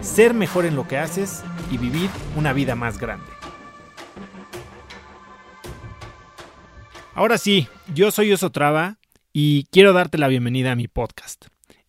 ser 0.00 0.34
mejor 0.34 0.66
en 0.66 0.76
lo 0.76 0.86
que 0.86 0.98
haces 0.98 1.42
y 1.70 1.78
vivir 1.78 2.10
una 2.36 2.52
vida 2.52 2.74
más 2.74 2.98
grande. 2.98 3.26
Ahora 7.14 7.38
sí, 7.38 7.68
yo 7.94 8.10
soy 8.10 8.32
Osotrava 8.32 8.98
y 9.32 9.64
quiero 9.72 9.92
darte 9.92 10.18
la 10.18 10.28
bienvenida 10.28 10.72
a 10.72 10.76
mi 10.76 10.86
podcast. 10.86 11.46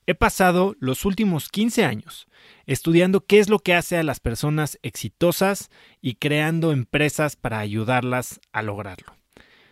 He 0.07 0.15
pasado 0.15 0.75
los 0.79 1.05
últimos 1.05 1.49
15 1.49 1.85
años 1.85 2.27
estudiando 2.69 3.25
qué 3.25 3.39
es 3.39 3.49
lo 3.49 3.57
que 3.57 3.73
hace 3.73 3.97
a 3.97 4.03
las 4.03 4.19
personas 4.19 4.77
exitosas 4.83 5.71
y 6.01 6.15
creando 6.15 6.71
empresas 6.71 7.35
para 7.35 7.57
ayudarlas 7.57 8.39
a 8.51 8.61
lograrlo. 8.61 9.15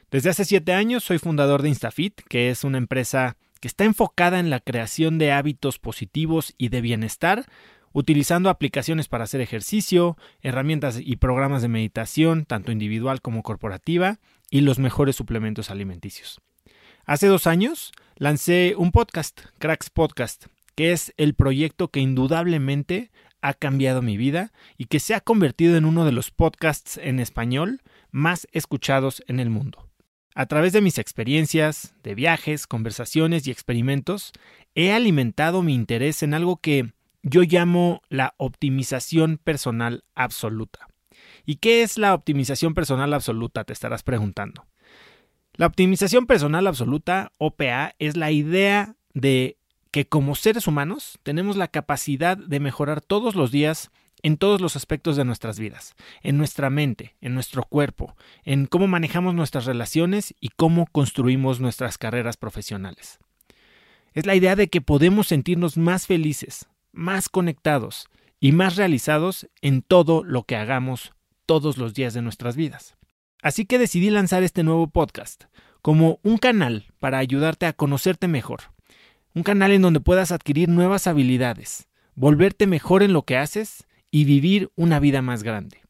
Desde 0.09 0.31
hace 0.31 0.45
siete 0.45 0.73
años 0.73 1.03
soy 1.03 1.19
fundador 1.19 1.61
de 1.61 1.69
Instafit, 1.69 2.21
que 2.27 2.49
es 2.49 2.63
una 2.63 2.79
empresa 2.79 3.37
que 3.59 3.67
está 3.67 3.83
enfocada 3.83 4.39
en 4.39 4.49
la 4.49 4.59
creación 4.59 5.19
de 5.19 5.31
hábitos 5.31 5.77
positivos 5.77 6.55
y 6.57 6.69
de 6.69 6.81
bienestar, 6.81 7.45
utilizando 7.97 8.51
aplicaciones 8.51 9.07
para 9.07 9.23
hacer 9.23 9.41
ejercicio, 9.41 10.17
herramientas 10.41 10.99
y 11.03 11.15
programas 11.15 11.63
de 11.63 11.67
meditación, 11.67 12.45
tanto 12.45 12.71
individual 12.71 13.23
como 13.23 13.41
corporativa, 13.41 14.19
y 14.51 14.61
los 14.61 14.77
mejores 14.77 15.15
suplementos 15.15 15.71
alimenticios. 15.71 16.39
Hace 17.05 17.25
dos 17.25 17.47
años 17.47 17.91
lancé 18.15 18.75
un 18.77 18.91
podcast, 18.91 19.41
Cracks 19.57 19.89
Podcast, 19.89 20.45
que 20.75 20.91
es 20.91 21.11
el 21.17 21.33
proyecto 21.33 21.87
que 21.87 21.99
indudablemente 21.99 23.09
ha 23.41 23.55
cambiado 23.55 24.03
mi 24.03 24.15
vida 24.15 24.51
y 24.77 24.85
que 24.85 24.99
se 24.99 25.15
ha 25.15 25.21
convertido 25.21 25.75
en 25.75 25.85
uno 25.85 26.05
de 26.05 26.11
los 26.11 26.29
podcasts 26.29 26.99
en 27.01 27.19
español 27.19 27.81
más 28.11 28.47
escuchados 28.51 29.23
en 29.27 29.39
el 29.39 29.49
mundo. 29.49 29.89
A 30.35 30.45
través 30.45 30.71
de 30.71 30.81
mis 30.81 30.99
experiencias, 30.99 31.95
de 32.03 32.13
viajes, 32.13 32.67
conversaciones 32.67 33.47
y 33.47 33.51
experimentos, 33.51 34.33
he 34.75 34.91
alimentado 34.91 35.63
mi 35.63 35.73
interés 35.73 36.21
en 36.21 36.35
algo 36.35 36.57
que 36.57 36.91
yo 37.23 37.41
llamo 37.43 38.01
la 38.09 38.33
optimización 38.37 39.37
personal 39.37 40.03
absoluta. 40.15 40.87
¿Y 41.45 41.55
qué 41.55 41.81
es 41.81 41.97
la 41.97 42.13
optimización 42.13 42.73
personal 42.73 43.13
absoluta? 43.13 43.63
Te 43.63 43.73
estarás 43.73 44.03
preguntando. 44.03 44.65
La 45.53 45.65
optimización 45.65 46.27
personal 46.27 46.67
absoluta, 46.67 47.31
OPA, 47.37 47.95
es 47.99 48.15
la 48.15 48.31
idea 48.31 48.95
de 49.13 49.57
que 49.91 50.07
como 50.07 50.35
seres 50.35 50.67
humanos 50.67 51.17
tenemos 51.23 51.57
la 51.57 51.67
capacidad 51.69 52.37
de 52.37 52.59
mejorar 52.59 53.01
todos 53.01 53.35
los 53.35 53.51
días 53.51 53.89
en 54.21 54.37
todos 54.37 54.61
los 54.61 54.75
aspectos 54.75 55.15
de 55.15 55.25
nuestras 55.25 55.59
vidas, 55.59 55.95
en 56.21 56.37
nuestra 56.37 56.69
mente, 56.69 57.15
en 57.21 57.33
nuestro 57.33 57.63
cuerpo, 57.63 58.15
en 58.43 58.65
cómo 58.65 58.87
manejamos 58.87 59.33
nuestras 59.33 59.65
relaciones 59.65 60.35
y 60.39 60.49
cómo 60.49 60.87
construimos 60.87 61.59
nuestras 61.59 61.97
carreras 61.97 62.37
profesionales. 62.37 63.19
Es 64.13 64.25
la 64.25 64.35
idea 64.35 64.55
de 64.55 64.67
que 64.69 64.81
podemos 64.81 65.27
sentirnos 65.27 65.77
más 65.77 66.07
felices, 66.07 66.67
más 66.97 67.29
conectados 67.29 68.07
y 68.39 68.51
más 68.51 68.75
realizados 68.75 69.47
en 69.61 69.81
todo 69.81 70.23
lo 70.23 70.43
que 70.43 70.55
hagamos 70.55 71.13
todos 71.45 71.77
los 71.77 71.93
días 71.93 72.13
de 72.13 72.21
nuestras 72.21 72.55
vidas. 72.55 72.95
Así 73.41 73.65
que 73.65 73.79
decidí 73.79 74.09
lanzar 74.09 74.43
este 74.43 74.63
nuevo 74.63 74.87
podcast 74.87 75.45
como 75.81 76.19
un 76.23 76.37
canal 76.37 76.85
para 76.99 77.19
ayudarte 77.19 77.65
a 77.65 77.73
conocerte 77.73 78.27
mejor, 78.27 78.61
un 79.33 79.43
canal 79.43 79.71
en 79.71 79.81
donde 79.81 79.99
puedas 79.99 80.31
adquirir 80.31 80.69
nuevas 80.69 81.07
habilidades, 81.07 81.87
volverte 82.15 82.67
mejor 82.67 83.03
en 83.03 83.13
lo 83.13 83.23
que 83.23 83.37
haces 83.37 83.87
y 84.11 84.25
vivir 84.25 84.71
una 84.75 84.99
vida 84.99 85.21
más 85.21 85.43
grande. 85.43 85.86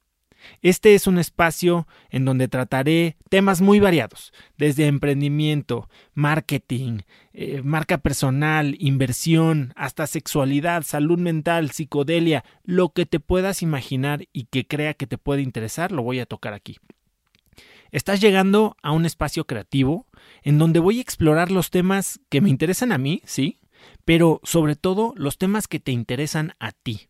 Este 0.62 0.96
es 0.96 1.08
un 1.08 1.18
espacio 1.18 1.88
en 2.09 2.25
donde 2.25 2.47
trataré 2.47 3.18
temas 3.30 3.62
muy 3.62 3.80
variados, 3.80 4.34
desde 4.58 4.88
emprendimiento, 4.88 5.90
marketing, 6.13 7.00
eh, 7.34 7.62
marca 7.63 7.97
personal, 8.00 8.75
inversión, 8.80 9.74
hasta 9.75 10.07
sexualidad, 10.07 10.84
salud 10.84 11.19
mental, 11.19 11.72
psicodelia, 11.72 12.44
lo 12.63 12.90
que 12.90 13.06
te 13.06 13.19
puedas 13.19 13.62
imaginar 13.62 14.28
y 14.34 14.46
que 14.46 14.66
crea 14.66 14.94
que 14.94 15.07
te 15.07 15.18
puede 15.18 15.41
interesar, 15.41 15.91
lo 15.91 16.03
voy 16.03 16.19
a 16.19 16.25
tocar 16.25 16.53
aquí. 16.53 16.78
Estás 17.91 18.19
llegando 18.19 18.75
a 18.81 18.91
un 18.91 19.06
espacio 19.06 19.46
creativo 19.46 20.07
en 20.44 20.57
donde 20.57 20.80
voy 20.80 21.00
a 21.00 21.02
explorar 21.02 21.52
los 21.52 21.69
temas 21.69 22.19
que 22.30 22.41
me 22.41 22.50
interesan 22.50 22.91
a 22.91 22.97
mí, 22.97 23.22
sí, 23.25 23.59
pero 24.06 24.41
sobre 24.44 24.75
todo 24.75 25.13
los 25.16 25.38
temas 25.38 25.68
que 25.68 25.80
te 25.80 25.91
interesan 25.91 26.53
a 26.59 26.72
ti. 26.72 27.07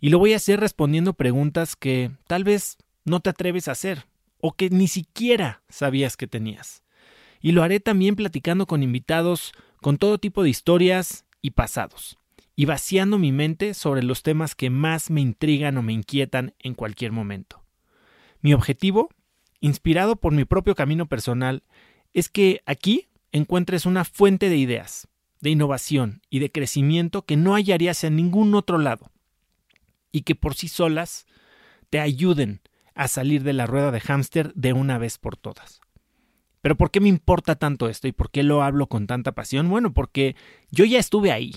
Y 0.00 0.10
lo 0.10 0.18
voy 0.18 0.32
a 0.32 0.36
hacer 0.36 0.60
respondiendo 0.60 1.14
preguntas 1.14 1.74
que 1.74 2.12
tal 2.26 2.44
vez 2.44 2.78
no 3.04 3.20
te 3.20 3.30
atreves 3.30 3.68
a 3.68 3.72
hacer 3.72 4.06
o 4.40 4.52
que 4.52 4.70
ni 4.70 4.86
siquiera 4.86 5.62
sabías 5.68 6.16
que 6.16 6.28
tenías. 6.28 6.84
Y 7.40 7.52
lo 7.52 7.62
haré 7.62 7.80
también 7.80 8.14
platicando 8.14 8.66
con 8.66 8.82
invitados 8.82 9.52
con 9.80 9.96
todo 9.96 10.18
tipo 10.18 10.42
de 10.42 10.50
historias 10.50 11.24
y 11.40 11.50
pasados, 11.50 12.18
y 12.56 12.64
vaciando 12.64 13.18
mi 13.18 13.32
mente 13.32 13.74
sobre 13.74 14.02
los 14.02 14.22
temas 14.22 14.54
que 14.54 14.70
más 14.70 15.10
me 15.10 15.20
intrigan 15.20 15.76
o 15.76 15.82
me 15.82 15.92
inquietan 15.92 16.54
en 16.60 16.74
cualquier 16.74 17.12
momento. 17.12 17.64
Mi 18.40 18.54
objetivo, 18.54 19.08
inspirado 19.60 20.16
por 20.16 20.32
mi 20.32 20.44
propio 20.44 20.74
camino 20.74 21.06
personal, 21.06 21.62
es 22.12 22.28
que 22.28 22.60
aquí 22.66 23.08
encuentres 23.32 23.86
una 23.86 24.04
fuente 24.04 24.48
de 24.48 24.56
ideas, 24.56 25.08
de 25.40 25.50
innovación 25.50 26.22
y 26.30 26.40
de 26.40 26.50
crecimiento 26.50 27.22
que 27.22 27.36
no 27.36 27.54
hallarías 27.54 28.02
en 28.02 28.16
ningún 28.16 28.54
otro 28.54 28.78
lado 28.78 29.10
y 30.12 30.22
que 30.22 30.34
por 30.34 30.54
sí 30.54 30.68
solas 30.68 31.26
te 31.90 32.00
ayuden 32.00 32.60
a 32.94 33.08
salir 33.08 33.42
de 33.42 33.52
la 33.52 33.66
rueda 33.66 33.90
de 33.90 34.00
hámster 34.00 34.52
de 34.54 34.72
una 34.72 34.98
vez 34.98 35.18
por 35.18 35.36
todas. 35.36 35.80
Pero 36.60 36.76
¿por 36.76 36.90
qué 36.90 37.00
me 37.00 37.08
importa 37.08 37.54
tanto 37.54 37.88
esto 37.88 38.08
y 38.08 38.12
por 38.12 38.30
qué 38.30 38.42
lo 38.42 38.62
hablo 38.62 38.88
con 38.88 39.06
tanta 39.06 39.32
pasión? 39.32 39.68
Bueno, 39.68 39.92
porque 39.92 40.34
yo 40.70 40.84
ya 40.84 40.98
estuve 40.98 41.30
ahí. 41.30 41.54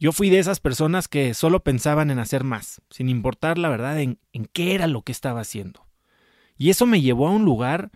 Yo 0.00 0.12
fui 0.12 0.28
de 0.28 0.40
esas 0.40 0.58
personas 0.58 1.06
que 1.06 1.34
solo 1.34 1.62
pensaban 1.62 2.10
en 2.10 2.18
hacer 2.18 2.42
más, 2.42 2.82
sin 2.90 3.08
importar 3.08 3.58
la 3.58 3.68
verdad 3.68 4.00
en, 4.00 4.18
en 4.32 4.46
qué 4.46 4.74
era 4.74 4.88
lo 4.88 5.02
que 5.02 5.12
estaba 5.12 5.40
haciendo. 5.40 5.86
Y 6.58 6.70
eso 6.70 6.86
me 6.86 7.00
llevó 7.00 7.28
a 7.28 7.30
un 7.30 7.44
lugar 7.44 7.90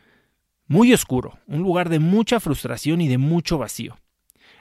muy 0.66 0.92
oscuro, 0.92 1.38
un 1.46 1.62
lugar 1.62 1.88
de 1.88 1.98
mucha 1.98 2.40
frustración 2.40 3.00
y 3.00 3.08
de 3.08 3.18
mucho 3.18 3.58
vacío. 3.58 3.98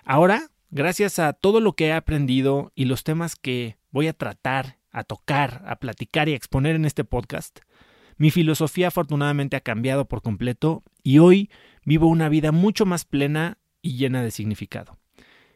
Ahora, 0.03 0.49
gracias 0.71 1.19
a 1.19 1.33
todo 1.33 1.59
lo 1.59 1.73
que 1.73 1.87
he 1.87 1.93
aprendido 1.93 2.71
y 2.75 2.85
los 2.85 3.03
temas 3.03 3.35
que 3.35 3.77
voy 3.91 4.07
a 4.07 4.13
tratar 4.13 4.76
a 4.97 5.03
tocar, 5.03 5.63
a 5.67 5.77
platicar 5.77 6.27
y 6.27 6.33
a 6.33 6.35
exponer 6.35 6.75
en 6.75 6.85
este 6.85 7.03
podcast, 7.03 7.59
mi 8.17 8.31
filosofía 8.31 8.87
afortunadamente 8.87 9.55
ha 9.55 9.61
cambiado 9.61 10.07
por 10.07 10.23
completo 10.23 10.83
y 11.03 11.19
hoy 11.19 11.51
vivo 11.85 12.07
una 12.07 12.29
vida 12.29 12.51
mucho 12.51 12.85
más 12.85 13.05
plena 13.05 13.59
y 13.81 13.97
llena 13.97 14.23
de 14.23 14.31
significado. 14.31 14.97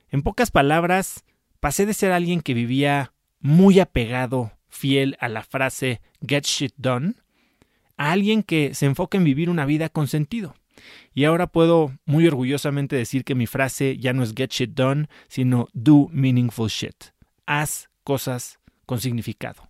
En 0.09 0.21
pocas 0.21 0.51
palabras, 0.51 1.25
pasé 1.59 1.87
de 1.87 1.95
ser 1.95 2.11
alguien 2.11 2.41
que 2.41 2.53
vivía 2.53 3.13
muy 3.39 3.79
apegado, 3.79 4.51
fiel 4.69 5.17
a 5.19 5.27
la 5.27 5.41
frase 5.41 6.01
get 6.25 6.45
shit 6.45 6.73
done, 6.77 7.15
a 7.97 8.11
alguien 8.11 8.43
que 8.43 8.75
se 8.75 8.85
enfoca 8.85 9.17
en 9.17 9.23
vivir 9.23 9.49
una 9.49 9.65
vida 9.65 9.89
con 9.89 10.07
sentido. 10.07 10.53
Y 11.13 11.25
ahora 11.25 11.47
puedo 11.47 11.97
muy 12.05 12.27
orgullosamente 12.27 12.95
decir 12.95 13.23
que 13.23 13.35
mi 13.35 13.47
frase 13.47 13.97
ya 13.97 14.13
no 14.13 14.21
es 14.21 14.33
get 14.35 14.51
shit 14.51 14.71
done, 14.71 15.07
sino 15.27 15.67
do 15.73 16.09
meaningful 16.11 16.69
shit. 16.69 17.05
Haz 17.47 17.89
cosas 18.03 18.60
con 18.85 18.99
significado. 18.99 19.69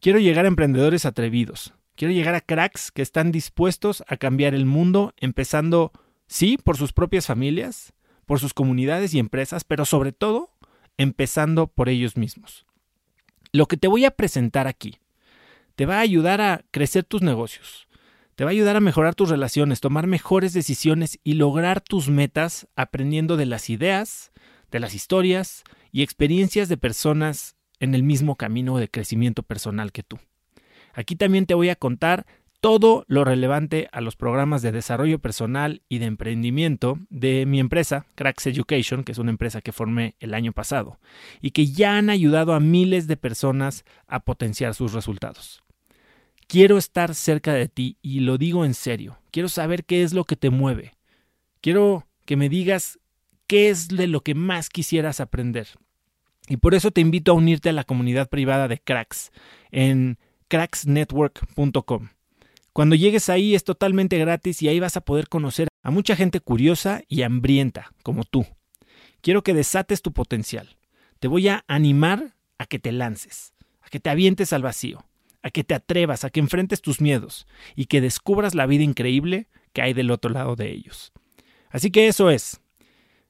Quiero 0.00 0.18
llegar 0.18 0.46
a 0.46 0.48
emprendedores 0.48 1.04
atrevidos. 1.04 1.74
Quiero 1.94 2.14
llegar 2.14 2.34
a 2.34 2.40
cracks 2.40 2.90
que 2.90 3.02
están 3.02 3.32
dispuestos 3.32 4.02
a 4.08 4.16
cambiar 4.16 4.54
el 4.54 4.64
mundo, 4.64 5.12
empezando, 5.18 5.92
sí, 6.26 6.56
por 6.56 6.76
sus 6.78 6.92
propias 6.92 7.26
familias, 7.26 7.92
por 8.24 8.40
sus 8.40 8.54
comunidades 8.54 9.12
y 9.12 9.18
empresas, 9.18 9.64
pero 9.64 9.84
sobre 9.84 10.12
todo, 10.12 10.50
empezando 10.96 11.66
por 11.66 11.88
ellos 11.88 12.16
mismos. 12.16 12.64
Lo 13.52 13.66
que 13.66 13.76
te 13.76 13.88
voy 13.88 14.04
a 14.04 14.12
presentar 14.12 14.66
aquí 14.66 14.98
te 15.74 15.84
va 15.84 15.96
a 15.96 16.00
ayudar 16.00 16.40
a 16.40 16.64
crecer 16.70 17.04
tus 17.04 17.22
negocios, 17.22 17.88
te 18.36 18.44
va 18.44 18.50
a 18.50 18.52
ayudar 18.52 18.76
a 18.76 18.80
mejorar 18.80 19.14
tus 19.14 19.28
relaciones, 19.28 19.80
tomar 19.80 20.06
mejores 20.06 20.54
decisiones 20.54 21.18
y 21.24 21.34
lograr 21.34 21.82
tus 21.82 22.08
metas 22.08 22.68
aprendiendo 22.76 23.36
de 23.36 23.44
las 23.44 23.68
ideas, 23.68 24.32
de 24.70 24.80
las 24.80 24.94
historias 24.94 25.64
y 25.92 26.02
experiencias 26.02 26.70
de 26.70 26.78
personas 26.78 27.56
en 27.80 27.94
el 27.94 28.02
mismo 28.02 28.36
camino 28.36 28.78
de 28.78 28.88
crecimiento 28.88 29.42
personal 29.42 29.90
que 29.90 30.02
tú. 30.02 30.18
Aquí 30.92 31.16
también 31.16 31.46
te 31.46 31.54
voy 31.54 31.70
a 31.70 31.76
contar 31.76 32.26
todo 32.60 33.04
lo 33.08 33.24
relevante 33.24 33.88
a 33.90 34.02
los 34.02 34.16
programas 34.16 34.60
de 34.60 34.70
desarrollo 34.70 35.18
personal 35.18 35.82
y 35.88 35.98
de 35.98 36.06
emprendimiento 36.06 36.98
de 37.08 37.46
mi 37.46 37.58
empresa, 37.58 38.06
Cracks 38.14 38.46
Education, 38.46 39.02
que 39.02 39.12
es 39.12 39.18
una 39.18 39.30
empresa 39.30 39.62
que 39.62 39.72
formé 39.72 40.14
el 40.20 40.34
año 40.34 40.52
pasado 40.52 41.00
y 41.40 41.52
que 41.52 41.66
ya 41.66 41.96
han 41.96 42.10
ayudado 42.10 42.52
a 42.52 42.60
miles 42.60 43.06
de 43.06 43.16
personas 43.16 43.84
a 44.06 44.20
potenciar 44.20 44.74
sus 44.74 44.92
resultados. 44.92 45.62
Quiero 46.46 46.76
estar 46.76 47.14
cerca 47.14 47.54
de 47.54 47.68
ti 47.68 47.96
y 48.02 48.20
lo 48.20 48.36
digo 48.36 48.64
en 48.64 48.74
serio. 48.74 49.18
Quiero 49.30 49.48
saber 49.48 49.84
qué 49.84 50.02
es 50.02 50.12
lo 50.12 50.24
que 50.24 50.36
te 50.36 50.50
mueve. 50.50 50.92
Quiero 51.60 52.06
que 52.26 52.36
me 52.36 52.48
digas 52.48 52.98
qué 53.46 53.70
es 53.70 53.88
de 53.88 54.06
lo 54.06 54.22
que 54.22 54.34
más 54.34 54.68
quisieras 54.68 55.20
aprender. 55.20 55.68
Y 56.50 56.56
por 56.56 56.74
eso 56.74 56.90
te 56.90 57.00
invito 57.00 57.30
a 57.30 57.36
unirte 57.36 57.68
a 57.68 57.72
la 57.72 57.84
comunidad 57.84 58.28
privada 58.28 58.66
de 58.66 58.80
Cracks 58.80 59.30
en 59.70 60.18
cracksnetwork.com. 60.48 62.08
Cuando 62.72 62.96
llegues 62.96 63.28
ahí 63.28 63.54
es 63.54 63.62
totalmente 63.62 64.18
gratis 64.18 64.60
y 64.60 64.66
ahí 64.68 64.80
vas 64.80 64.96
a 64.96 65.02
poder 65.02 65.28
conocer 65.28 65.68
a 65.84 65.92
mucha 65.92 66.16
gente 66.16 66.40
curiosa 66.40 67.02
y 67.06 67.22
hambrienta 67.22 67.92
como 68.02 68.24
tú. 68.24 68.46
Quiero 69.20 69.44
que 69.44 69.54
desates 69.54 70.02
tu 70.02 70.12
potencial. 70.12 70.76
Te 71.20 71.28
voy 71.28 71.46
a 71.46 71.64
animar 71.68 72.34
a 72.58 72.66
que 72.66 72.80
te 72.80 72.90
lances, 72.90 73.54
a 73.80 73.88
que 73.88 74.00
te 74.00 74.10
avientes 74.10 74.52
al 74.52 74.62
vacío, 74.62 75.04
a 75.44 75.50
que 75.50 75.62
te 75.62 75.74
atrevas, 75.74 76.24
a 76.24 76.30
que 76.30 76.40
enfrentes 76.40 76.82
tus 76.82 77.00
miedos 77.00 77.46
y 77.76 77.86
que 77.86 78.00
descubras 78.00 78.56
la 78.56 78.66
vida 78.66 78.82
increíble 78.82 79.46
que 79.72 79.82
hay 79.82 79.92
del 79.92 80.10
otro 80.10 80.32
lado 80.32 80.56
de 80.56 80.72
ellos. 80.72 81.12
Así 81.70 81.92
que 81.92 82.08
eso 82.08 82.28
es. 82.28 82.60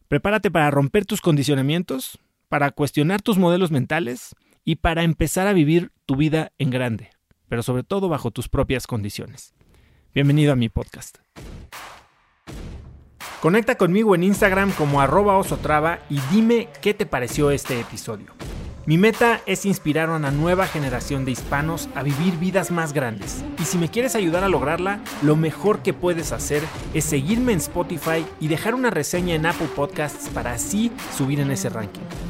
Prepárate 0.09 0.51
para 0.51 0.71
romper 0.71 1.05
tus 1.05 1.21
condicionamientos, 1.21 2.19
para 2.51 2.71
cuestionar 2.71 3.23
tus 3.23 3.39
modelos 3.39 3.71
mentales 3.71 4.35
y 4.63 4.77
para 4.77 5.05
empezar 5.05 5.47
a 5.47 5.55
vivir 5.55 5.91
tu 6.05 6.17
vida 6.17 6.53
en 6.59 6.69
grande 6.69 7.09
pero 7.51 7.63
sobre 7.65 7.83
todo 7.83 8.09
bajo 8.09 8.31
tus 8.31 8.49
propias 8.49 8.87
condiciones. 8.87 9.53
Bienvenido 10.15 10.53
a 10.53 10.57
mi 10.57 10.71
podcast. 10.71 11.19
Conecta 13.43 13.75
conmigo 13.75 14.15
en 14.15 14.23
Instagram 14.23 14.71
como 14.73 15.01
arroba 15.01 15.37
osotrava 15.37 15.99
y 16.09 16.21
dime 16.31 16.69
qué 16.81 16.95
te 16.95 17.07
pareció 17.07 17.51
este 17.51 17.81
episodio. 17.81 18.27
Mi 18.87 18.99
meta 18.99 19.41
es 19.47 19.67
inspirar 19.67 20.11
a 20.11 20.17
una 20.17 20.31
nueva 20.31 20.67
generación 20.67 21.25
de 21.25 21.33
hispanos 21.33 21.89
a 21.95 22.03
vivir 22.03 22.39
vidas 22.39 22.71
más 22.71 22.93
grandes. 22.93 23.45
Y 23.59 23.65
si 23.65 23.79
me 23.79 23.89
quieres 23.89 24.15
ayudar 24.15 24.45
a 24.45 24.49
lograrla, 24.49 25.01
lo 25.23 25.37
mejor 25.37 25.83
que 25.83 25.93
puedes 25.93 26.33
hacer 26.33 26.63
es 26.95 27.05
seguirme 27.05 27.53
en 27.53 27.59
Spotify 27.59 28.25
y 28.39 28.49
dejar 28.49 28.75
una 28.75 28.91
reseña 28.91 29.35
en 29.35 29.47
Apple 29.47 29.69
Podcasts 29.75 30.29
para 30.31 30.53
así 30.53 30.93
subir 31.17 31.41
en 31.41 31.51
ese 31.51 31.69
ranking. 31.69 32.30